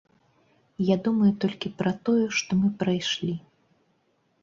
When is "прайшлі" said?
2.83-3.41